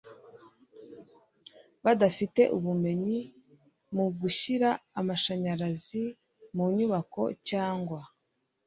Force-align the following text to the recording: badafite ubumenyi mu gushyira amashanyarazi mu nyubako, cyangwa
badafite 1.83 2.41
ubumenyi 2.57 3.19
mu 3.95 4.05
gushyira 4.19 4.69
amashanyarazi 4.99 6.03
mu 6.55 6.65
nyubako, 6.75 7.21
cyangwa 7.49 7.99